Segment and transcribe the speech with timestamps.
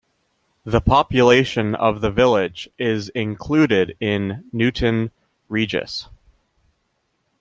[0.63, 5.11] The population of the village is included in Newton
[5.47, 6.07] Regis.